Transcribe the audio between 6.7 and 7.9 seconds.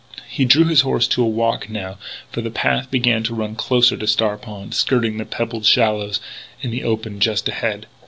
the open just ahead.